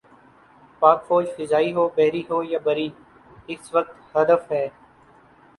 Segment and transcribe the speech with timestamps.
[0.81, 2.87] پاک فوج فضائی ہو، بحری ہو یا بری،
[3.47, 4.67] اس وقت ہدف ہے۔